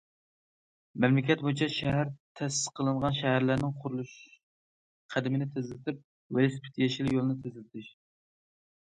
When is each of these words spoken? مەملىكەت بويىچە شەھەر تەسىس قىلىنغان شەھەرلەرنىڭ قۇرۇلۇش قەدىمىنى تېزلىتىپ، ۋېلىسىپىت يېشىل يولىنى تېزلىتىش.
مەملىكەت 1.03 1.41
بويىچە 1.47 1.65
شەھەر 1.73 2.07
تەسىس 2.39 2.71
قىلىنغان 2.79 3.15
شەھەرلەرنىڭ 3.17 3.75
قۇرۇلۇش 3.83 4.13
قەدىمىنى 5.15 5.47
تېزلىتىپ، 5.57 6.01
ۋېلىسىپىت 6.39 6.81
يېشىل 6.85 7.11
يولىنى 7.17 7.37
تېزلىتىش. 7.45 7.91